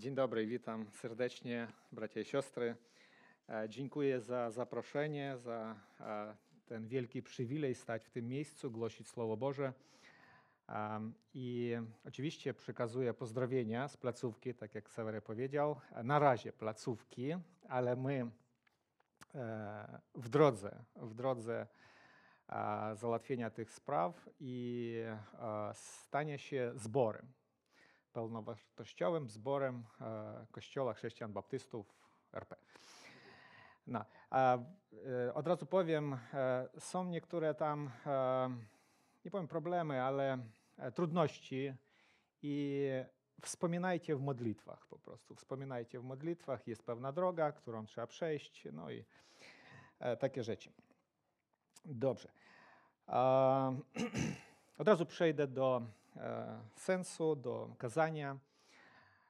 [0.00, 2.76] Dzień dobry, witam serdecznie, bracia i siostry.
[3.48, 9.36] E, Dziękuję za zaproszenie, za e, ten wielki przywilej stać w tym miejscu, głosić Słowo
[9.36, 9.72] Boże.
[11.34, 11.76] I
[12.06, 15.80] oczywiście przekazuję pozdrowienia z placówki, tak jak Sewery powiedział.
[16.04, 17.34] Na razie placówki,
[17.68, 18.30] ale my
[19.34, 21.66] e, w drodze, w drodze
[22.94, 24.94] załatwienia tych spraw i
[25.72, 27.32] stanie się zborem,
[28.12, 31.94] pełnowartościowym zborem e, Kościoła Chrześcijan Baptystów
[32.32, 32.56] RP.
[33.86, 37.90] No, e, od razu powiem, e, są niektóre tam,
[39.24, 40.38] nie powiem problemy, ale
[40.94, 41.74] trudności
[42.42, 42.86] i
[43.42, 45.34] wspominajcie w modlitwach po prostu.
[45.34, 49.04] Wspominajcie w modlitwach, jest pewna droga, którą trzeba przejść, no i
[50.18, 50.72] takie rzeczy.
[51.84, 52.28] Dobrze.
[54.78, 55.82] Od razu przejdę do
[56.76, 58.38] sensu, do kazania.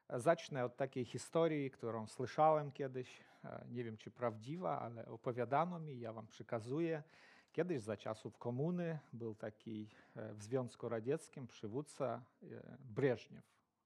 [0.09, 3.23] Zacznę od takiej historii, którą słyszałem kiedyś.
[3.45, 7.03] E, Nie wiem, czy prawdziwa, ale opowiadano mi, ja wam przekazuję.
[7.51, 12.47] Kiedyś za czasów komuny był taki e, w Związku Radzieckim przywódca e,
[12.79, 13.43] Breżniew.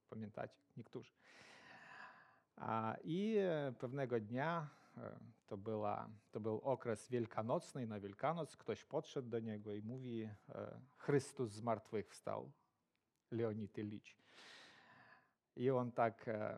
[0.10, 1.12] Pamiętacie niektórzy?
[3.04, 9.30] I e, pewnego dnia, e, to, była, to był okres wielkanocny, na Wielkanoc ktoś podszedł
[9.30, 11.62] do niego i mówi, e, Chrystus z
[13.32, 14.18] martwych wstał, Leonid Ilicz.
[15.56, 16.58] I on tak, e,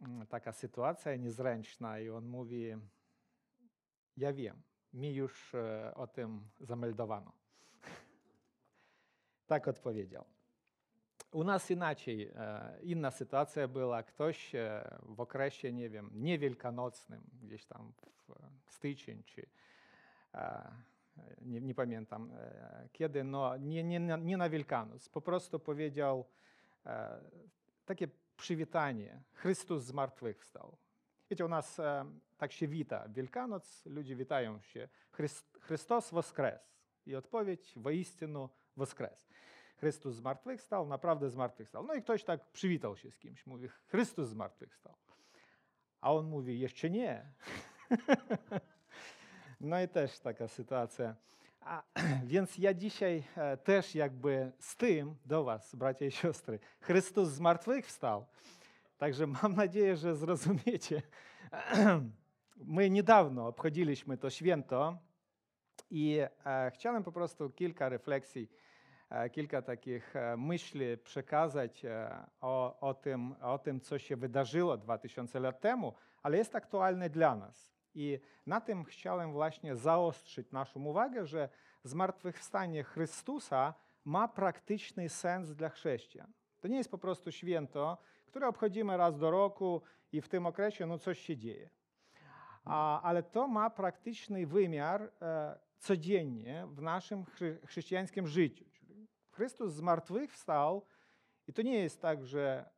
[0.00, 2.76] mm, taka sytuacja niezręczna i on mówi,
[4.16, 4.62] ja wiem,
[4.92, 7.32] mi już e, o tym zameldowano.
[9.46, 10.24] tak odpowiedział.
[11.32, 14.02] U nas inaczej, e, inna sytuacja była.
[14.02, 15.72] Ktoś e, w okresie,
[21.42, 25.08] nie, nie pamiętam e, kiedy, no nie, nie, nie na Wielkanoc.
[25.08, 26.24] Po prostu powiedział
[26.86, 27.20] e,
[27.84, 29.22] takie przywitanie.
[29.32, 30.76] Chrystus zmartwychwstał.
[31.30, 32.04] Wiecie, u nas e,
[32.38, 34.88] tak się wita Wielkanoc, ludzie witają się.
[35.10, 36.74] Chryst, Chrystus woskres.
[37.06, 39.28] I odpowiedź, woistinu woskres.
[39.76, 41.86] Chrystus zmartwychwstał, naprawdę zmartwychwstał.
[41.86, 44.94] No i ktoś tak przywitał się z kimś, mówi Chrystus zmartwychwstał.
[46.00, 47.32] A on mówi, jeszcze nie.
[49.64, 51.14] no i też taka sytuacja.
[51.60, 51.82] A,
[52.32, 58.26] więc ja dzisiaj e, też jakby z tym do was, bracia i siostry, Chrystus zmartwychwstał.
[58.98, 61.02] Także mam nadzieję, że zrozumiecie.
[62.56, 64.98] My niedawno obchodziliśmy to święto
[65.90, 68.50] i e, chciałem po prostu kilka refleksji,
[69.10, 71.82] e, kilka takich myśli przekazać
[72.40, 77.36] o, o, tym, o tym, co się wydarzyło 2000 lat temu, ale jest aktualne dla
[77.36, 77.73] nas.
[77.94, 81.48] I na tym chciałem właśnie zaostrzyć naszą uwagę, że
[81.84, 83.74] zmartwychwstanie Chrystusa
[84.04, 86.32] ma praktyczny sens dla chrześcijan.
[86.60, 90.86] To nie jest po prostu święto, które obchodzimy raz do roku i w tym okresie
[90.86, 91.70] no coś się dzieje.
[92.64, 97.24] A, ale to ma praktyczny wymiar e, codziennie w naszym
[97.66, 98.64] chrześcijańskim życiu.
[98.70, 100.86] Czyli Chrystus z martwych wstał
[101.46, 102.74] i to nie jest tak, że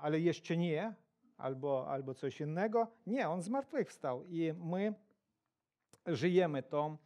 [0.00, 0.94] ale jeszcze nie,
[1.42, 2.88] albo, albo coś innego.
[3.06, 4.94] Nie, On z martwych wstał i my
[6.06, 6.96] żyjemy tą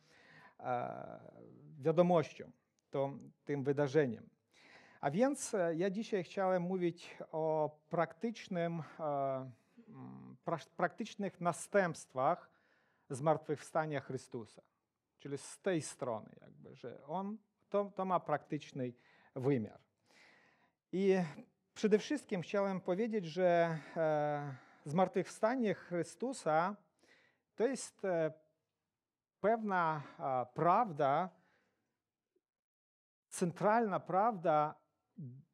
[0.61, 1.21] e,
[1.79, 2.51] wiadomością,
[2.91, 4.29] tą, tym wydarzeniem.
[5.01, 9.51] A więc e, ja dzisiaj chciałem mówić o praktycznym, e,
[10.47, 12.51] pra- praktycznych następstwach
[13.11, 14.63] zmartwychwstania Chrystusa.
[15.19, 18.93] Czyli z tej strony, jakby, że on, to, to ma praktyczny
[19.35, 19.81] wymiar.
[20.93, 21.15] I
[21.77, 24.55] przede wszystkim chciałem powiedzieć, że e,
[24.85, 26.77] zmartwychwstanie Chrystusa
[27.57, 28.33] to jest e,
[29.41, 30.03] pewna
[30.55, 31.31] prawda,
[33.29, 34.75] centralna prawda,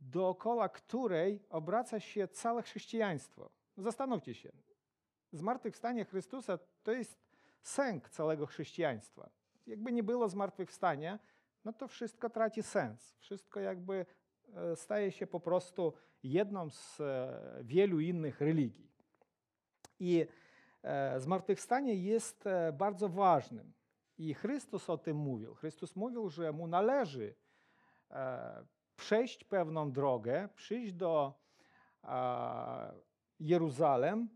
[0.00, 3.50] dookoła której obraca się całe chrześcijaństwo.
[3.76, 4.52] Zastanówcie się.
[5.32, 7.18] Zmartwychwstanie Chrystusa to jest
[7.62, 9.30] sęk całego chrześcijaństwa.
[9.66, 11.18] Jakby nie było zmartwychwstania,
[11.64, 13.14] no to wszystko traci sens.
[13.18, 14.06] Wszystko jakby
[14.74, 15.92] staje się po prostu
[16.22, 18.90] jedną z e, wielu innych religii.
[20.00, 20.26] I
[20.82, 23.72] e, zmartwychwstanie jest e, bardzo ważnym.
[24.18, 25.54] I Chrystus o tym mówił.
[25.54, 27.34] Chrystus mówił, że mu należy
[28.10, 28.66] e,
[28.96, 31.34] przejść pewną drogę, przyjść do
[32.04, 32.92] e,
[33.40, 34.28] Jeruzalem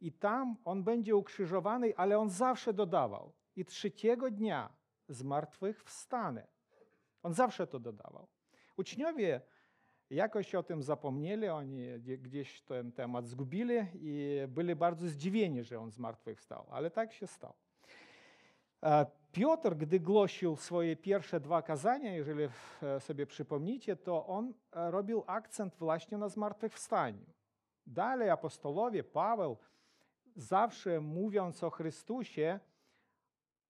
[0.00, 4.72] i tam on będzie ukrzyżowany, ale on zawsze dodawał i trzeciego dnia
[5.08, 6.46] z martwych wstanę.
[7.22, 8.28] On zawsze to dodawał.
[8.76, 9.40] Uczniowie
[10.14, 15.80] jakoś o tym zapomnieli, oni gdzie- gdzieś ten temat zgubili i byli bardzo zdziwieni, że
[15.80, 17.54] on z martwych wstał, ale tak się stało.
[18.82, 22.48] E, Piotr, gdy głosił swoje pierwsze dwa kazania, jeżeli
[22.82, 27.24] e, sobie przypomnicie, to on e, robił akcent właśnie na zmartwychwstaniu.
[27.86, 29.56] Dalej apostołowie, Paweł,
[30.36, 32.60] zawsze mówiąc o Chrystusie,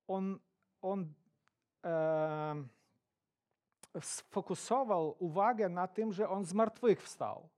[0.08, 0.38] on,
[0.82, 1.12] on
[1.85, 2.64] e,
[4.00, 7.49] sfokusował uwagę na tym, że on zmartwychwstał.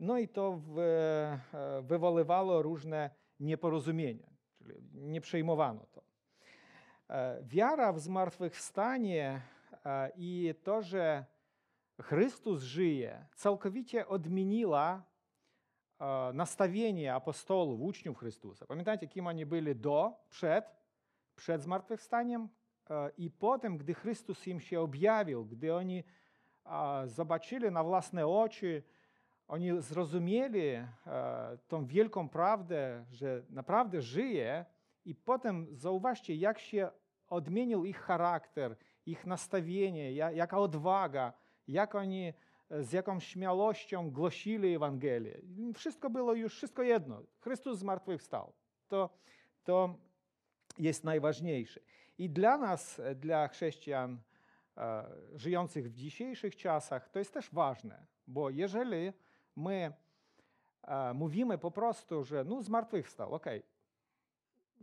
[0.00, 3.10] No i to e, wywoływało różne
[3.40, 6.02] nieporozumienia, czyli nie przejmowano to.
[7.10, 9.40] E, wiara w zmartwychwstanie
[9.84, 11.24] e, i to, że
[12.02, 15.02] Chrystus żyje, całkowicie odmieniła
[16.34, 18.66] nastawienie apostołów, uczniów Chrystusa.
[18.66, 20.76] Pamiętacie, kim oni byli do, przed,
[21.36, 22.48] przed zmartwychwstaniem?
[23.18, 26.04] I potem, gdy Chrystus im się objawił, gdy oni
[27.06, 28.82] zobaczyli na własne oczy,
[29.48, 30.72] oni zrozumieli
[31.68, 34.64] tą wielką prawdę, że naprawdę żyje,
[35.04, 36.90] i potem zauważcie, jak się
[37.28, 38.76] odmienił ich charakter,
[39.06, 41.32] ich nastawienie, jaka odwaga,
[41.68, 42.32] jak oni
[42.70, 45.40] z jaką śmiałością głosili Ewangelię.
[45.74, 47.22] Wszystko było już, wszystko jedno.
[47.40, 48.52] Chrystus zmartwychwstał.
[48.88, 49.10] To,
[49.64, 49.94] to
[50.78, 51.80] jest najważniejsze.
[52.18, 54.20] I dla nas, dla chrześcijan
[54.76, 55.04] e,
[55.34, 59.12] żyjących w dzisiejszych czasach, to jest też ważne, bo jeżeli
[59.56, 59.92] my
[60.82, 63.46] e, mówimy po prostu, że no zmartwychwstał, ok,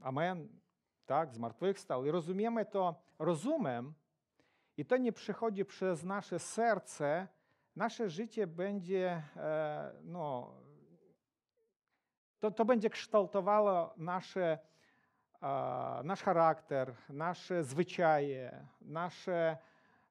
[0.01, 0.47] amen,
[1.05, 3.93] tak, zmartwychwstał i rozumiemy to rozumem
[4.77, 7.27] i to nie przychodzi przez nasze serce,
[7.75, 10.53] nasze życie będzie, e, no,
[12.39, 14.59] to, to będzie kształtowało nasze,
[16.03, 19.57] nasz charakter, nasze zwyczaje, nasze,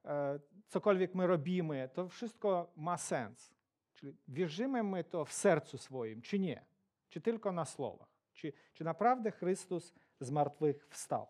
[0.04, 0.38] e,
[0.68, 3.54] cokolwiek my robimy, to wszystko ma sens.
[3.94, 6.64] Czyli wierzymy my to w sercu swoim, czy nie?
[7.08, 8.08] Czy tylko na słowach?
[8.32, 11.26] Czy, czy naprawdę Chrystus zmartwychwstał?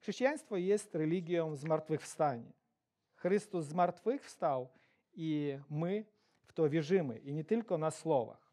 [0.00, 2.52] Chrześcijaństwo jest religią zmartwychwstania.
[3.14, 4.68] Chrystus zmartwychwstał
[5.14, 6.04] i my
[6.46, 8.43] w to wierzymy, i nie tylko na słowach.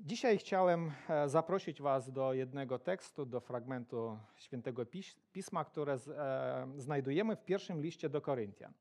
[0.00, 4.86] Dzisiaj chciałem e, zaprosić Was do jednego tekstu, do fragmentu Świętego
[5.32, 5.98] Pisma, które e,
[6.76, 8.72] znajdujemy w pierwszym liście do Koryntian.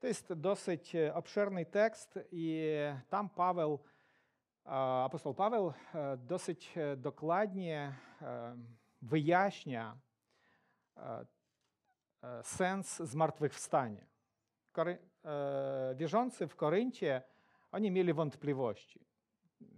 [0.00, 2.64] To jest dosyć e, obszerny tekst i
[3.08, 3.78] tam Paweł,
[5.04, 5.72] apostoł Paweł
[6.16, 7.94] dosyć dokładnie
[9.02, 9.96] wyjaśnia
[12.42, 14.06] sens zmartwychwstania.
[15.94, 17.22] Wierzący w Koryncie,
[17.72, 19.11] oni mieli wątpliwości.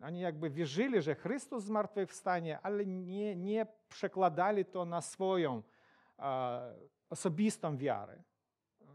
[0.02, 5.62] Oni jakby wierzyli, że Chrystus zmartwychwstanie, ale nie, nie przekładali to na swoją
[7.10, 8.22] osobistą wiarę.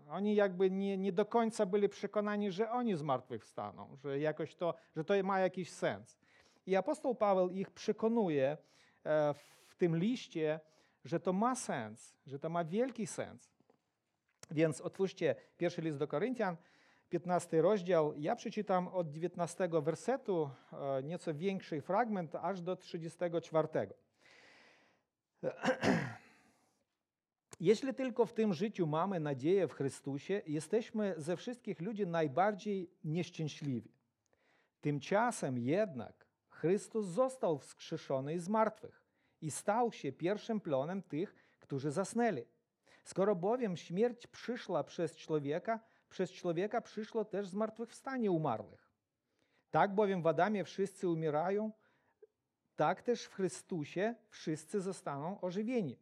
[0.09, 5.03] Oni jakby nie, nie do końca byli przekonani, że oni zmartwychwstaną, że jakoś to, że
[5.03, 6.19] to ma jakiś sens.
[6.65, 8.57] I apostoł Paweł ich przekonuje
[9.03, 9.33] e,
[9.67, 10.59] w tym liście,
[11.05, 13.51] że to ma sens, że to ma wielki sens.
[14.51, 16.57] Więc otwórzcie pierwszy list do Koryntian,
[17.09, 18.13] 15 rozdział.
[18.17, 23.67] Ja przeczytam od 19 wersetu, e, nieco większy fragment, aż do 34.
[27.59, 33.91] Jeśli tylko w tym życiu mamy nadzieję w Chrystusie, jesteśmy ze wszystkich ludzi najbardziej nieszczęśliwi.
[34.81, 39.03] Tymczasem jednak Chrystus został wskrzeszony z martwych
[39.41, 42.45] i stał się pierwszym plonem tych, którzy zasnęli.
[43.03, 45.79] Skoro bowiem śmierć przyszła przez człowieka,
[46.09, 48.91] przez człowieka przyszło też zmartwychwstanie umarłych.
[49.71, 51.71] Tak bowiem w Adamie wszyscy umierają,
[52.75, 55.99] tak też w Chrystusie wszyscy zostaną ożywieni.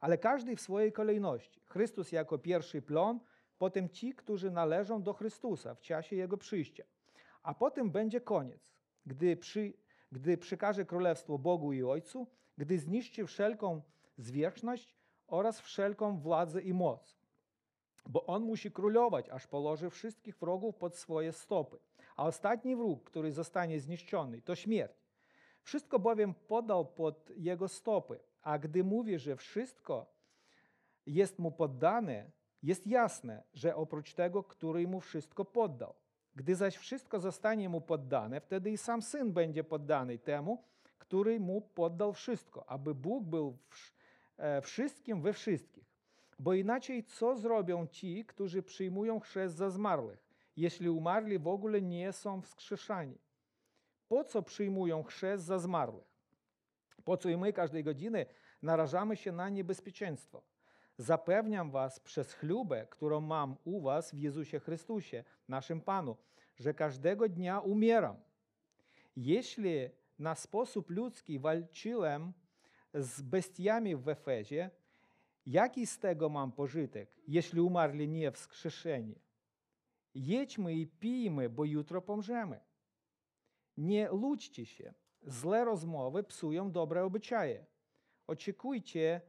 [0.00, 1.60] Ale każdy w swojej kolejności.
[1.66, 3.20] Chrystus jako pierwszy plon,
[3.58, 6.84] potem ci, którzy należą do Chrystusa w czasie Jego przyjścia.
[7.42, 8.74] A potem będzie koniec,
[9.06, 9.72] gdy, przy,
[10.12, 12.26] gdy przykaże królestwo Bogu i Ojcu,
[12.58, 13.82] gdy zniszczy wszelką
[14.18, 14.94] zwierzchność
[15.26, 17.23] oraz wszelką władzę i moc.
[18.06, 21.78] Bo On musi królować, aż położy wszystkich wrogów pod swoje stopy.
[22.16, 24.92] A ostatni wróg, który zostanie zniszczony, to śmierć.
[25.62, 28.20] Wszystko bowiem podał pod Jego stopy.
[28.42, 30.06] A gdy mówi, że wszystko
[31.06, 32.30] jest Mu poddane,
[32.62, 35.94] jest jasne, że oprócz tego, który Mu wszystko poddał.
[36.36, 40.64] Gdy zaś wszystko zostanie Mu poddane, wtedy i sam Syn będzie poddany temu,
[40.98, 43.58] który Mu poddał wszystko, aby Bóg był
[44.36, 45.93] E, wszystkim we wszystkich.
[46.38, 50.24] Bo inaczej co zrobią ci, którzy przyjmują chrzest za zmarłych,
[50.56, 53.18] jeśli umarli w ogóle nie są wskrzeszani?
[54.08, 56.14] Po co przyjmują chrzest za zmarłych?
[57.04, 58.26] Po co i my każdej godziny
[58.62, 60.42] narażamy się na niebezpieczeństwo?
[60.98, 66.16] Zapewniam was przez chlubę, którą mam u was w Jezusie Chrystusie, naszym Panu,
[66.56, 68.16] że każdego dnia umieram.
[69.16, 69.88] Jeśli
[70.18, 72.32] na sposób ludzki walczyłem
[72.94, 74.70] z bestiami w Efezie,
[75.46, 79.14] jaki z tego mam pożytek, jeśli umarli nie wskrzeszeni?
[80.14, 82.60] Jedźmy i pijmy, bo jutro pomrzemy.
[83.76, 84.94] Nie łudźcie się.
[85.22, 87.66] Złe rozmowy psują dobre obyczaje.
[88.26, 89.20] Oczekujcie,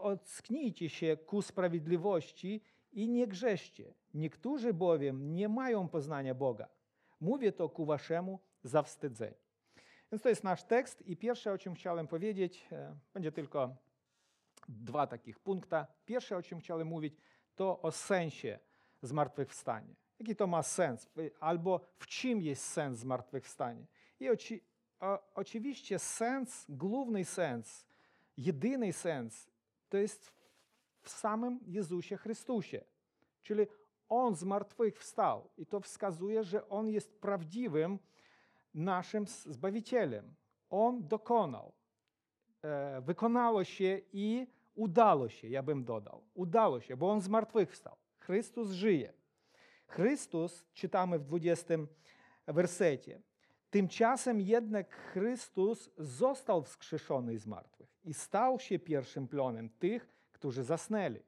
[0.00, 2.60] ocknijcie się ku sprawiedliwości
[2.92, 3.94] i nie grzeszcie.
[4.14, 6.68] Niektórzy bowiem nie mają poznania Boga.
[7.20, 9.34] Mówię to ku waszemu zawstydzeniu.
[10.12, 13.76] Więc to jest nasz tekst i pierwsze, o czym chciałem powiedzieć, e, będzie tylko
[14.68, 15.86] dwa takich punkta.
[16.04, 17.14] Pierwsze, o czym chciałem mówić,
[17.54, 18.58] to o sensie
[19.02, 19.94] zmartwychwstania.
[20.18, 21.08] Jaki to ma sens?
[21.40, 23.86] Albo w czym jest sens zmartwychwstania?
[24.20, 24.64] I oci,
[25.00, 27.86] o, oczywiście sens, główny sens,
[28.36, 29.50] jedyny sens,
[29.88, 30.32] to jest
[31.00, 32.84] w samym Jezusie Chrystusie.
[33.42, 33.66] Czyli
[34.08, 37.98] On zmartwychwstał i to wskazuje, że On jest prawdziwym
[38.74, 40.34] naszym Zbawicielem.
[40.70, 41.72] On dokonał.
[42.62, 46.22] E, wykonało się i udało się, ja bym dodał.
[46.34, 47.96] Udało się, bo On zmartwychwstał.
[48.18, 49.12] Chrystus żyje.
[49.86, 51.74] Chrystus, czytamy w 20
[52.46, 53.20] wersecie.
[53.70, 61.22] Tymczasem jednak Chrystus został wskrzeszony z martwych i stał się pierwszym plonem tych, którzy zasnęli.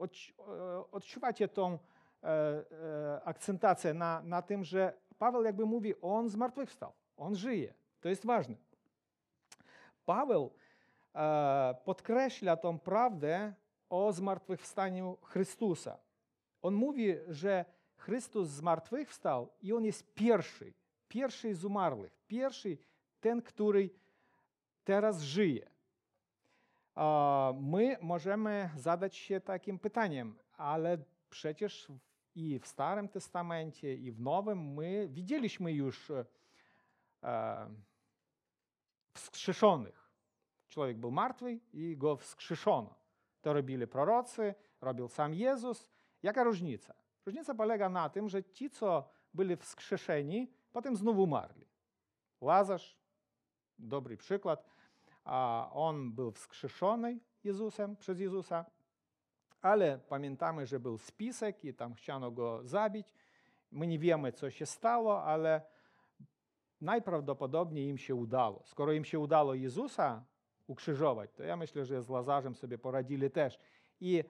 [0.00, 1.78] E, Odczuwacie tą
[2.22, 7.74] e, e, akcentację na, na tym, że Paweł jakby mówi, on zmartwychwstał, on żyje.
[8.00, 8.56] To jest ważne.
[10.04, 10.52] Paweł
[11.84, 13.54] podkreśla tą prawdę
[13.90, 15.98] o zmartwychwstaniu Chrystusa.
[16.62, 17.64] On mówi, że
[17.96, 20.72] Chrystus zmartwychwstał i on jest pierwszy,
[21.08, 22.78] pierwszy z umarłych, pierwszy
[23.20, 23.90] ten, który
[24.84, 25.70] teraz żyje.
[27.60, 30.98] My możemy zadać się takim pytaniem, ale
[31.30, 31.88] przecież
[32.34, 36.24] i w Starym Testamencie, i w Nowym my widzieliśmy już e,
[37.22, 37.68] e,
[39.14, 40.03] wskrzeszonych.
[40.74, 42.94] Człowiek był martwy i go wskrzeszono.
[43.40, 45.90] To robili prorocy, robił sam Jezus.
[46.22, 46.94] Jaka różnica?
[47.26, 51.66] Różnica polega na tym, że ci, co byli wskrzeszeni, potem znowu umarli.
[52.40, 52.98] Łazarz,
[53.78, 54.66] dobry przykład,
[55.24, 58.64] a on był wskrzeszony Jezusem, przez Jezusa,
[59.62, 63.14] ale pamiętamy, że był spisek i tam chciano go zabić.
[63.70, 65.62] My nie wiemy, co się stało, ale
[66.80, 68.62] najprawdopodobniej im się udało.
[68.64, 70.24] Skoro im się udało Jezusa
[70.66, 73.58] ukrzyżować, to ja myślę, że z Lazarzem sobie poradzili też.
[74.00, 74.24] I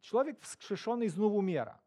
[0.00, 1.78] człowiek wskrzeszony znów umiera.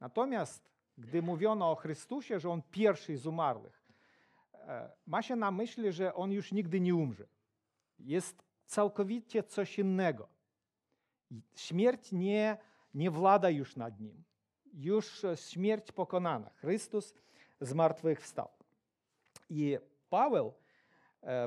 [0.00, 3.82] Natomiast gdy mówiono o Chrystusie, że On pierwszy z umarłych,
[4.54, 7.26] e, ma się na myśli, że On już nigdy nie umrze.
[7.98, 10.28] Jest całkowicie coś innego.
[11.54, 12.58] Śmierć nie,
[12.94, 14.24] nie włada już nad Nim.
[14.72, 16.50] Już śmierć pokonana.
[16.50, 17.14] Chrystus
[17.60, 18.48] zmartwychwstał.
[19.50, 19.78] I
[20.10, 20.54] Paweł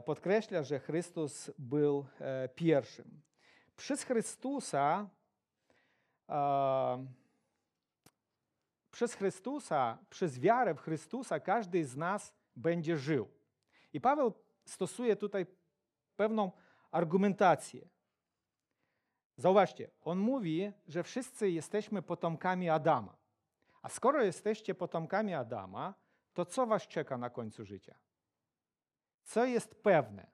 [0.05, 3.21] podkreśla, że Chrystus był e, pierwszym.
[3.75, 5.09] Przez Chrystusa
[6.29, 7.05] e,
[8.93, 13.29] przez Chrystusa, przez wiarę w Chrystusa każdy z nas będzie żył.
[13.93, 14.33] I Paweł
[14.65, 15.45] stosuje tutaj
[16.15, 16.51] pewną
[16.91, 17.89] argumentację.
[19.37, 23.17] Zauważcie, on mówi, że wszyscy jesteśmy potomkami Adama.
[23.81, 25.93] A skoro jesteście potomkami Adama,
[26.33, 27.95] to co was czeka na końcu życia?
[29.33, 30.27] Co jest pewne?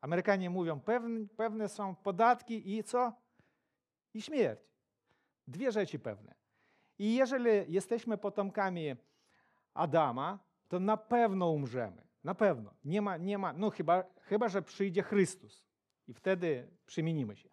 [0.00, 3.12] Amerykanie mówią, pewne, pewne są podatki i co?
[4.14, 4.60] I śmierć.
[5.46, 6.34] Dwie rzeczy pewne.
[6.98, 8.96] I jeżeli jesteśmy potomkami
[9.74, 12.06] Adama, to na pewno umrzemy.
[12.24, 12.74] Na pewno.
[12.84, 15.66] Nie ma, nie ma no chyba, chyba, że przyjdzie Chrystus
[16.08, 17.48] i wtedy przemienimy się.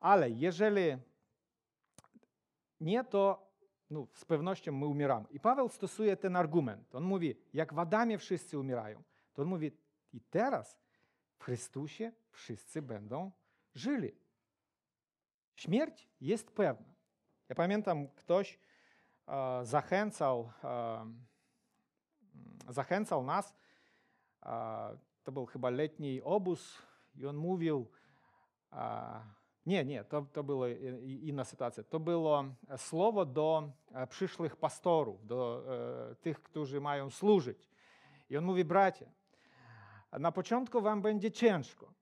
[0.00, 0.96] Ale jeżeli
[2.80, 3.50] nie, to
[3.90, 5.26] no, z pewnością my umieramy.
[5.30, 6.94] I Paweł stosuje ten argument.
[6.94, 9.85] On mówi, jak w Adamie wszyscy umierają, to on mówi,
[10.16, 10.78] i teraz
[11.38, 13.32] w Chrystusie wszyscy będą
[13.74, 14.12] żyli.
[15.54, 16.86] Śmierć jest pewna.
[17.48, 18.58] Ja pamiętam, ktoś
[19.28, 21.06] e, zachęcał, e,
[22.68, 23.54] zachęcał nas,
[24.46, 26.82] e, to był chyba letni obóz,
[27.14, 27.90] i on mówił,
[28.72, 29.20] e,
[29.66, 31.82] nie, nie, to, to była i- inna sytuacja.
[31.84, 32.44] To było
[32.76, 35.64] słowo do e, przyszłych pastorów, do
[36.10, 37.70] e, tych, którzy mają służyć.
[38.30, 39.06] I on mówi, bracia,
[40.18, 41.94] na początku wam będzie ciężko,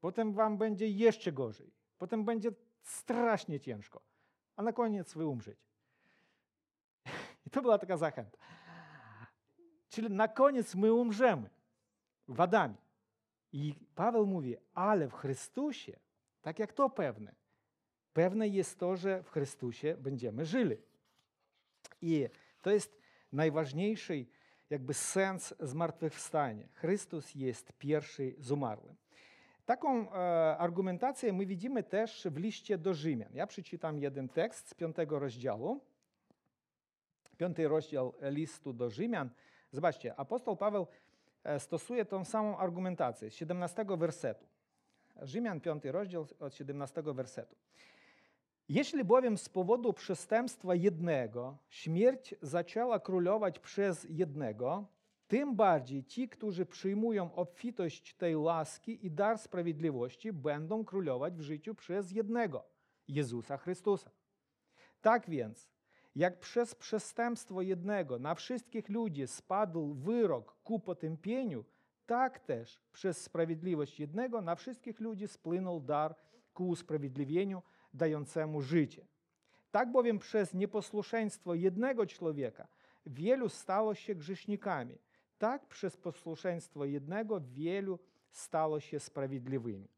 [0.00, 2.52] potem wam będzie jeszcze gorzej, potem będzie
[2.82, 4.00] strasznie ciężko,
[4.56, 5.68] a na koniec wy umrzecie.
[7.46, 8.38] I to była taka zachęta.
[9.88, 11.50] Czyli na koniec my umrzemy
[12.28, 12.48] w.
[13.52, 16.00] I Paweł mówi, ale w Chrystusie,
[16.42, 17.34] tak jak to pewne,
[18.12, 20.76] pewne jest to, że w Chrystusie będziemy żyli.
[22.02, 22.28] I
[22.62, 23.00] to jest
[23.32, 24.26] najważniejszy
[24.70, 26.68] jakby sens zmartwychwstania.
[26.74, 28.96] Chrystus jest pierwszy z umarłym.
[29.66, 30.16] Taką e,
[30.58, 33.28] argumentację my widzimy też w liście do Rzymian.
[33.34, 35.80] Ja przeczytam jeden tekst z piątego rozdziału.
[37.36, 39.30] piąty rozdział listu do Rzymian.
[39.72, 40.86] Zobaczcie, apostoł Paweł
[41.44, 44.46] e, stosuje tą samą argumentację z 17 wersetu.
[45.22, 47.56] Rzymian, piąty rozdział od 17 wersetu.
[48.70, 54.84] Jeśli bowiem z powodu przestępstwa jednego śmierć zaczęła królować przez jednego,
[55.28, 61.74] tym bardziej ci, którzy przyjmują obfitość tej łaski i dar sprawiedliwości, będą królować w życiu
[61.74, 62.64] przez jednego,
[63.08, 64.10] Jezusa Chrystusa.
[65.00, 65.68] Tak więc,
[66.16, 71.64] jak przez przestępstwo jednego na wszystkich ludzi spadł wyrok ku potępieniu,
[72.06, 76.14] tak też przez sprawiedliwość jednego na wszystkich ludzi spłynął dar
[76.54, 77.62] ku usprawiedliwieniu
[77.94, 79.06] dającemu życie.
[79.70, 82.68] Tak bowiem przez nieposłuszeństwo jednego człowieka
[83.06, 84.98] wielu stało się grzesznikami,
[85.38, 87.98] tak przez posłuszeństwo jednego wielu
[88.30, 89.88] stało się sprawiedliwymi.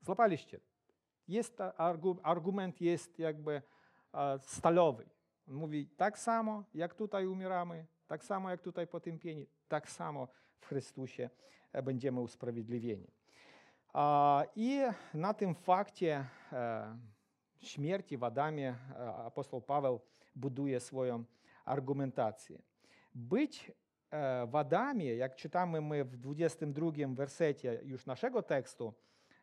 [0.00, 0.60] Złapaliście?
[1.28, 1.58] Jest
[2.22, 3.62] argument jest jakby
[4.40, 5.06] stalowy.
[5.48, 10.28] On mówi tak samo, jak tutaj umieramy, tak samo jak tutaj potępieni, tak samo
[10.58, 11.30] w Chrystusie
[11.82, 13.06] będziemy usprawiedliwieni.
[14.56, 14.82] I
[15.14, 16.24] na tym fakcie
[17.58, 18.74] śmierci w Adamie
[19.24, 20.00] apostoł Paweł
[20.34, 21.24] buduje swoją
[21.64, 22.62] argumentację.
[23.14, 23.72] Być
[24.46, 28.94] w Adamie, jak czytamy my w 22 wersecie już naszego tekstu,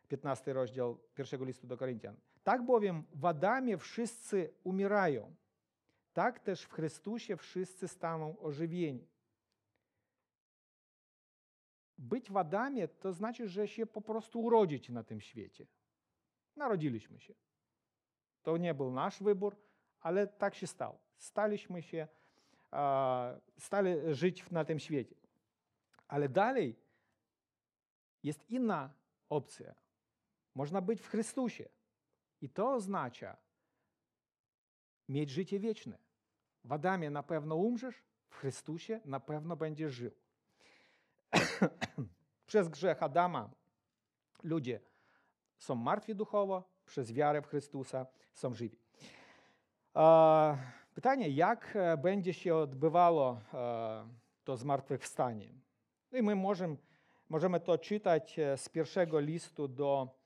[0.08, 2.16] 15 rozdział pierwszego listu do Koryntian.
[2.44, 5.34] Tak bowiem w Adamie wszyscy umierają,
[6.12, 9.09] tak też w Chrystusie wszyscy staną ożywieni.
[12.00, 15.66] Być w Adamie to znaczy, że się po prostu urodzić na tym świecie.
[16.56, 17.34] Narodziliśmy się.
[18.42, 19.56] To nie był nasz wybór,
[20.00, 20.98] ale tak się stało.
[21.16, 22.08] Staliśmy się,
[23.58, 25.16] stali żyć na tym świecie.
[26.08, 26.76] Ale dalej
[28.22, 28.94] jest inna
[29.28, 29.74] opcja.
[30.54, 31.68] Można być w Chrystusie.
[32.40, 33.36] I to oznacza
[35.08, 35.98] mieć życie wieczne.
[36.64, 40.12] W Adamie na pewno umrzesz, w Chrystusie na pewno będziesz żył.
[42.46, 43.50] przez grzech Adama
[44.42, 44.80] ludzie
[45.58, 48.78] są martwi duchowo, przez wiarę w Chrystusa są żywi.
[50.94, 54.08] Pytanie, jak e, będzie się odbywało e,
[54.44, 55.52] to zmartwychwstanie?
[56.12, 56.76] No I my możemy,
[57.28, 60.20] możemy to czytać e, z pierwszego listu do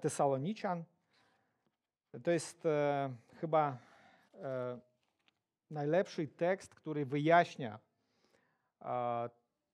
[0.00, 0.84] Tesaloniczan.
[2.22, 2.68] To jest
[3.40, 3.78] chyba
[5.70, 7.78] najlepszy tekst, który wyjaśnia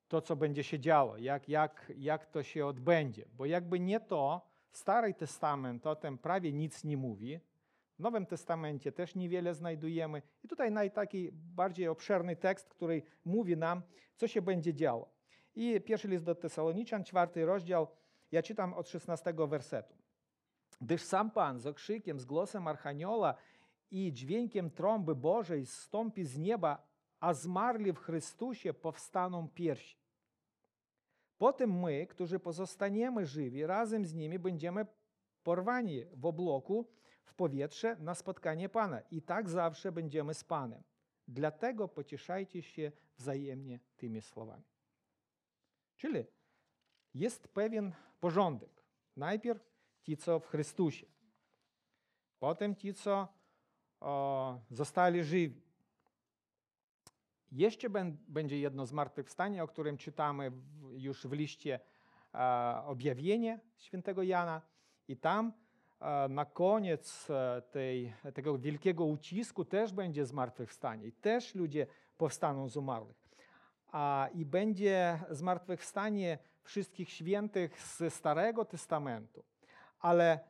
[0.08, 3.24] to, co będzie się działo, jak, jak, jak to się odbędzie.
[3.32, 7.40] Bo jakby nie to, Stary Testament o tym prawie nic nie mówi.
[7.96, 10.22] W Nowym Testamencie też niewiele znajdujemy.
[10.44, 13.82] I tutaj naj taki bardziej obszerny tekst, który mówi nam,
[14.16, 15.08] co się będzie działo.
[15.54, 17.88] I pierwszy list do Tesaloniczan, czwarty rozdział,
[18.32, 19.94] ja czytam od 16 wersetu.
[20.80, 23.34] Gdyż sam Pan z okrzykiem, z głosem Archanioła
[23.90, 26.86] i dźwiękiem trąby Bożej zstąpi z nieba,
[27.26, 29.96] a zmarli w Chrystusie powstaną pierwsi.
[31.38, 34.86] Potem my, którzy pozostaniemy żywi, razem z nimi będziemy
[35.42, 36.88] porwani w obloku
[37.22, 39.00] w powietrze na spotkanie Pana.
[39.00, 40.82] I tak zawsze będziemy z Panem.
[41.28, 44.64] Dlatego pocieszajcie się wzajemnie tymi słowami.
[45.96, 46.24] Czyli
[47.14, 48.82] jest pewien porządek.
[49.16, 49.70] Najpierw
[50.02, 51.06] ci, co w Chrystusie.
[52.38, 53.28] Potem ci, co
[54.70, 55.65] zostali żywi.
[57.56, 57.88] Jeszcze
[58.28, 60.52] będzie jedno zmartwychwstanie, o którym czytamy
[60.92, 61.80] już w liście
[62.86, 64.62] objawienie świętego Jana
[65.08, 65.52] i tam
[66.28, 72.76] na koniec e, tej, tego wielkiego ucisku też będzie zmartwychwstanie i też ludzie powstaną z
[72.76, 73.16] umarłych.
[73.92, 79.44] A, I będzie zmartwychwstanie wszystkich świętych ze Starego Testamentu.
[80.00, 80.40] Ale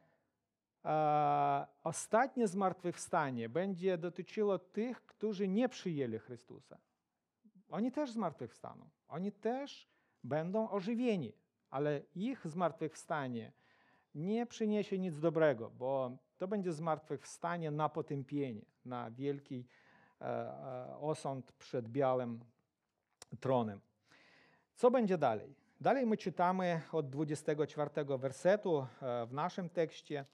[0.85, 6.79] e, ostatnie zmartwychwstanie będzie dotyczyło tych, którzy nie przyjęli Chrystusa.
[7.71, 8.89] Oni też zmartwychwstaną.
[9.09, 9.89] Oni też
[10.25, 11.33] będą ożywieni,
[11.71, 13.53] ale ich zmartwychwstanie
[14.15, 19.67] nie przyniesie nic dobrego, bo to będzie zmartwychwstanie na potępienie, na wielki
[20.21, 22.41] e, e, osąd przed białym
[23.41, 23.81] tronem.
[24.75, 25.55] Co będzie dalej?
[25.81, 30.25] Dalej my czytamy od 24 wersetu e, w naszym tekście.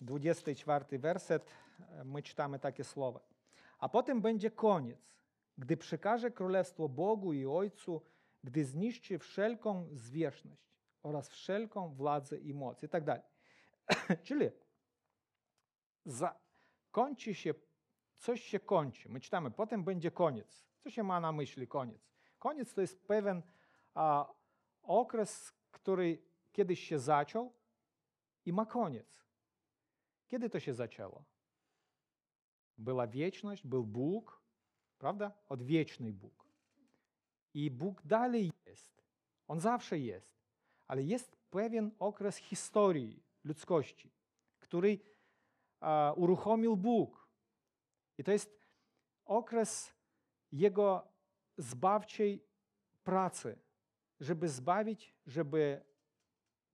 [0.00, 1.50] 24 werset,
[2.04, 3.20] my czytamy takie słowa.
[3.78, 5.18] A potem będzie koniec,
[5.58, 8.02] gdy przekaże królestwo Bogu i Ojcu,
[8.44, 10.68] gdy zniszczy wszelką zwierzchność
[11.02, 13.22] oraz wszelką władzę i moc i tak dalej.
[14.24, 14.50] Czyli
[16.90, 17.54] kończy się,
[18.16, 19.08] coś się kończy.
[19.08, 20.66] My czytamy, potem będzie koniec.
[20.78, 22.10] Co się ma na myśli koniec?
[22.38, 23.42] Koniec to jest pewien
[24.82, 27.52] okres, który kiedyś się zaczął
[28.44, 29.24] i ma koniec.
[30.28, 31.24] Kiedy to się zaczęło?
[32.78, 34.42] Była wieczność, był Bóg,
[34.98, 35.32] prawda?
[35.48, 36.46] Odwieczny Bóg.
[37.54, 39.02] I Bóg dalej jest.
[39.48, 40.38] On zawsze jest.
[40.86, 44.12] Ale jest pewien okres historii ludzkości,
[44.58, 44.98] który
[46.16, 47.28] uruchomił Bóg.
[48.18, 48.60] I to jest
[49.24, 49.94] okres
[50.52, 51.08] Jego
[51.56, 52.44] zbawczej
[53.04, 53.58] pracy,
[54.20, 55.84] żeby zbawić, żeby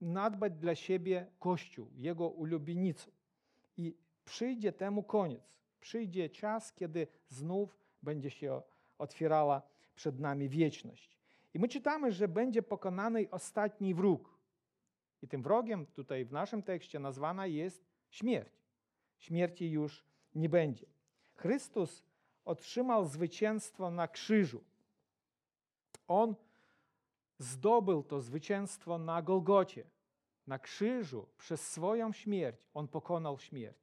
[0.00, 3.10] nadbać dla siebie Kościół, Jego ulubienicą.
[3.76, 5.54] I przyjdzie temu koniec.
[5.84, 8.62] Przyjdzie czas, kiedy znów będzie się
[8.98, 9.62] otwierała
[9.94, 11.18] przed nami wieczność.
[11.54, 14.38] I my czytamy, że będzie pokonany ostatni wróg.
[15.22, 18.52] I tym wrogiem tutaj w naszym tekście nazwana jest śmierć.
[19.18, 20.86] Śmierci już nie będzie.
[21.34, 22.04] Chrystus
[22.44, 24.64] otrzymał zwycięstwo na krzyżu.
[26.08, 26.34] On
[27.38, 29.84] zdobył to zwycięstwo na Golgocie.
[30.46, 33.78] Na krzyżu przez swoją śmierć on pokonał śmierć.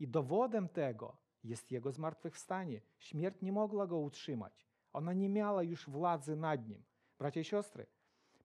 [0.00, 2.80] I dowodem tego jest jego zmartwychwstanie.
[2.98, 4.66] Śmierć nie mogła go utrzymać.
[4.92, 6.84] Ona nie miała już władzy nad nim.
[7.18, 7.86] Bracia i siostry,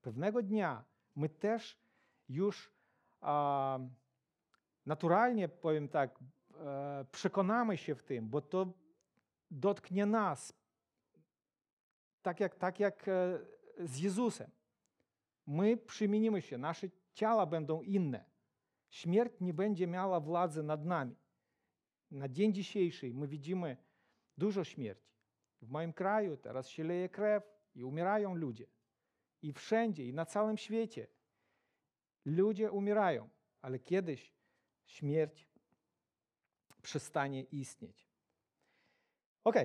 [0.01, 0.83] pewnego dnia
[1.15, 1.79] my też
[2.29, 2.71] już
[3.21, 3.79] a,
[4.85, 6.19] naturalnie, powiem tak,
[6.55, 8.73] e, przekonamy się w tym, bo to
[9.51, 10.53] dotknie nas,
[12.21, 13.39] tak jak, tak jak e,
[13.79, 14.51] z Jezusem.
[15.47, 18.25] My przemienimy się, nasze ciała będą inne.
[18.89, 21.15] Śmierć nie będzie miała władzy nad nami.
[22.11, 23.77] Na dzień dzisiejszy my widzimy
[24.37, 25.11] dużo śmierci.
[25.61, 27.43] W moim kraju teraz się leje krew
[27.75, 28.65] i umierają ludzie.
[29.41, 31.07] I wszędzie, i na całym świecie
[32.25, 33.29] ludzie umierają,
[33.61, 34.33] ale kiedyś
[34.85, 35.49] śmierć
[36.81, 38.07] przestanie istnieć.
[39.43, 39.55] Ok,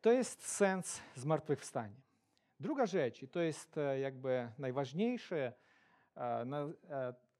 [0.00, 2.00] to jest sens zmartwychwstania.
[2.60, 5.52] Druga rzecz, i to jest jakby najważniejsze,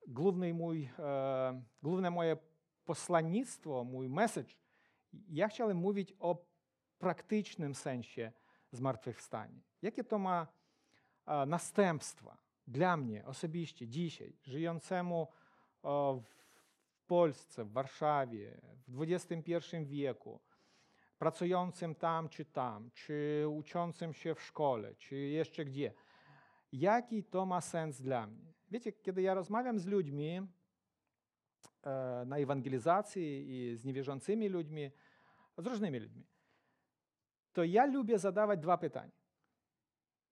[0.09, 0.91] główny mój,
[1.83, 2.37] główne moje
[2.85, 4.55] posłannictwo, mój message.
[5.29, 6.45] Ja chciałem mówić o
[6.99, 8.33] praktycznym sensie
[8.73, 9.61] zmartwychwstania.
[9.83, 10.47] Jakie to ma
[11.47, 15.29] następstwa dla mnie osobiście dzisiaj, żyjącemu
[16.23, 20.41] w Polsce, w Warszawie, w XXI wieku,
[21.19, 25.93] pracującym tam czy tam, czy uczącym się w szkole, czy jeszcze gdzie.
[26.73, 28.53] Jaki to ma sens dla mnie?
[28.71, 30.41] Wiecie, kiedy ja rozmawiam z ludźmi
[32.27, 34.91] na ewangelizacji i z niewierzącymi ludźmi,
[35.59, 36.27] z różnymi ludźmi,
[37.53, 39.13] to ja lubię zadawać dwa pytania.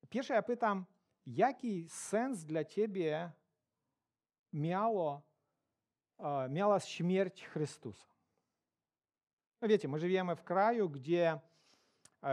[0.09, 0.85] Pierwsze ja pytam,
[1.27, 3.33] jaki sens dla ciebie
[4.53, 5.23] miała
[6.81, 8.09] śmierć Chrystusa?
[9.61, 11.39] No wiecie, my żyjemy w kraju, gdzie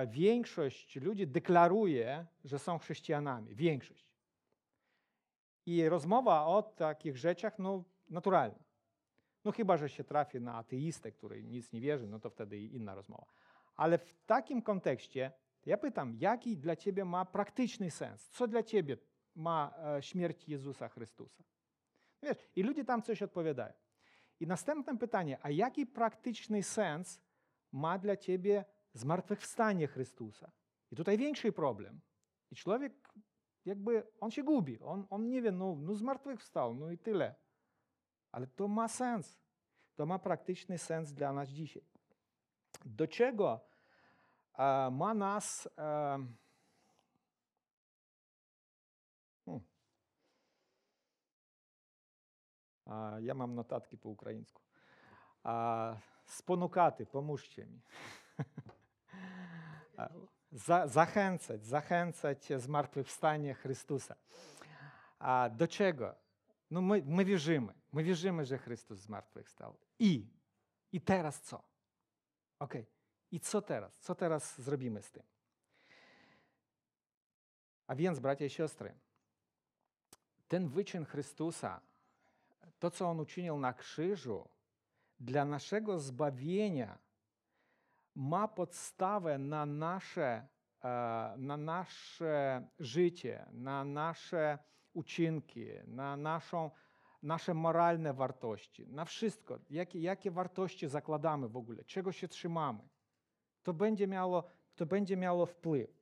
[0.07, 3.55] większość ludzi deklaruje, że są chrześcijanami.
[3.55, 4.09] Większość.
[5.65, 8.68] I rozmowa o takich rzeczach, no, naturalna.
[9.49, 12.95] No chyba, że się trafi na ateistę, który nic nie wierzy, no to wtedy inna
[12.95, 13.25] rozmowa.
[13.75, 15.31] Ale w takim kontekście
[15.65, 18.29] ja pytam, jaki dla ciebie ma praktyczny sens?
[18.29, 18.97] Co dla ciebie
[19.35, 21.43] ma e, śmierć Jezusa Chrystusa?
[22.23, 23.73] Wiesz, i ludzie tam coś odpowiadają.
[24.39, 27.21] I następne pytanie, a jaki praktyczny sens
[27.71, 30.51] ma dla ciebie zmartwychwstanie Chrystusa?
[30.91, 32.01] I tutaj większy problem.
[32.51, 33.13] I człowiek
[33.65, 37.35] jakby, on się gubi, on, on nie wie, no, no zmartwychwstał, no i tyle.
[38.32, 39.38] Ale to ma sens.
[39.96, 41.82] To ma praktyczny sens dla nas dzisiaj.
[42.84, 43.60] Do czego
[44.58, 46.26] e, ma nas e,
[49.44, 49.60] hmm.
[53.20, 54.62] Ja mam notatki po ukraińsku.
[56.26, 57.80] Спонукати, pomóżcie mi.
[60.52, 64.14] За, zachęcać, zachęcać zmartwychwstanie Chrystusa.
[65.18, 66.14] A do czego?
[66.71, 69.77] No my, my wierzymy, my wierzymy, że Chrystus zmartwychwstał.
[69.99, 70.27] I,
[70.91, 71.63] i teraz co?
[72.59, 72.73] Ok,
[73.31, 73.97] i co teraz?
[73.97, 75.23] Co teraz zrobimy z tym?
[77.87, 78.93] A więc, bracia i siostry,
[80.47, 81.81] ten wyczyn Chrystusa,
[82.79, 84.49] to co On uczynił na krzyżu,
[85.19, 86.97] dla naszego zbawienia
[88.15, 90.47] ma podstawę na nasze,
[91.37, 94.59] na nasze życie, na nasze
[94.93, 96.71] uczynki, na naszą,
[97.23, 102.89] nasze moralne wartości, na wszystko, jakie, jakie wartości zakładamy w ogóle, czego się trzymamy.
[103.63, 104.43] To będzie miało,
[104.75, 105.99] to będzie miało wpływ.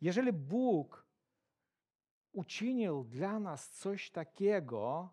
[0.00, 1.06] Jeżeli Bóg
[2.32, 5.10] uczynił dla nas coś takiego,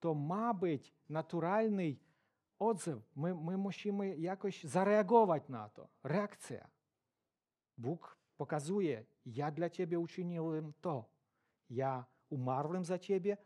[0.00, 1.96] to ma być naturalny
[2.58, 3.02] odzew.
[3.16, 5.88] My, my musimy jakoś zareagować na to.
[6.02, 6.68] Reakcja.
[7.78, 11.17] Bóg pokazuje, ja dla Ciebie uczyniłem to.
[11.70, 13.36] Ja umarłem za Ciebie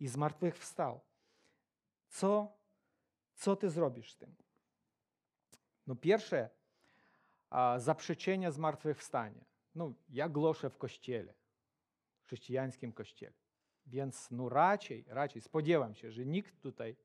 [0.00, 1.00] i zmartwychwstał.
[2.08, 2.56] Co
[3.34, 4.34] Co ty zrobisz z tym?
[5.86, 6.50] No pierwsze,
[7.76, 9.44] zaprzeczenie zmartwychwstania.
[9.74, 11.34] No, ja głoszę w kościele,
[12.22, 13.32] w chrześcijańskim kościele.
[13.86, 15.04] Więc no raczej,
[15.40, 16.96] spodziewam się, że nikt tutaj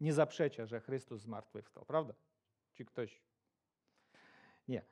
[0.00, 2.14] nie zaprzecza, że Chrystus zmartwychwstał, prawda?
[2.74, 3.22] Czy ktoś?
[4.68, 4.82] Nie.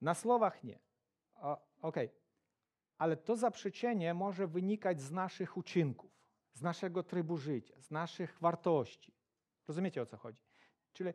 [0.00, 0.78] Na słowach nie.
[1.82, 2.10] Okej.
[3.02, 6.10] Ale to zaprzeczenie może wynikać z naszych uczynków,
[6.52, 9.14] z naszego trybu życia, z naszych wartości.
[9.68, 10.42] Rozumiecie o co chodzi?
[10.92, 11.10] Czyli